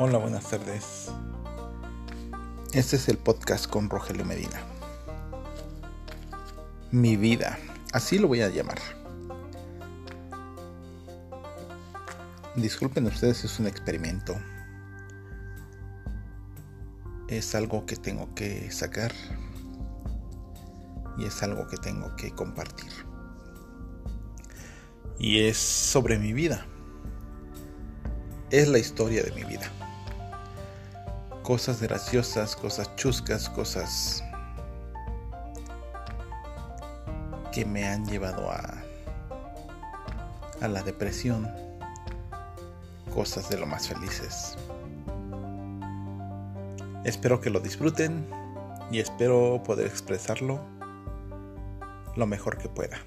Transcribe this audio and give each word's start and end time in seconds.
Hola, 0.00 0.18
buenas 0.18 0.48
tardes. 0.48 1.10
Este 2.72 2.94
es 2.94 3.08
el 3.08 3.18
podcast 3.18 3.68
con 3.68 3.90
Rogelio 3.90 4.24
Medina. 4.24 4.62
Mi 6.92 7.16
vida, 7.16 7.58
así 7.92 8.16
lo 8.20 8.28
voy 8.28 8.42
a 8.42 8.48
llamar. 8.48 8.78
Disculpen 12.54 13.06
ustedes, 13.06 13.42
es 13.42 13.58
un 13.58 13.66
experimento. 13.66 14.36
Es 17.26 17.56
algo 17.56 17.84
que 17.84 17.96
tengo 17.96 18.32
que 18.36 18.70
sacar 18.70 19.12
y 21.18 21.24
es 21.24 21.42
algo 21.42 21.66
que 21.66 21.76
tengo 21.76 22.14
que 22.14 22.30
compartir. 22.30 22.92
Y 25.18 25.40
es 25.40 25.56
sobre 25.56 26.20
mi 26.20 26.32
vida. 26.32 26.64
Es 28.52 28.68
la 28.68 28.78
historia 28.78 29.24
de 29.24 29.32
mi 29.32 29.42
vida 29.42 29.68
cosas 31.48 31.80
graciosas, 31.80 32.54
cosas 32.54 32.94
chuscas, 32.96 33.48
cosas 33.48 34.22
que 37.50 37.64
me 37.64 37.88
han 37.88 38.04
llevado 38.04 38.50
a, 38.50 38.74
a 40.60 40.68
la 40.68 40.82
depresión, 40.82 41.50
cosas 43.14 43.48
de 43.48 43.56
lo 43.56 43.64
más 43.64 43.88
felices. 43.88 44.58
Espero 47.04 47.40
que 47.40 47.48
lo 47.48 47.60
disfruten 47.60 48.28
y 48.90 48.98
espero 48.98 49.62
poder 49.64 49.86
expresarlo 49.86 50.60
lo 52.14 52.26
mejor 52.26 52.58
que 52.58 52.68
pueda. 52.68 52.98